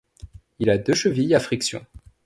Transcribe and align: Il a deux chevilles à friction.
Il 0.57 0.71
a 0.71 0.79
deux 0.79 0.95
chevilles 0.95 1.35
à 1.35 1.39
friction. 1.39 1.85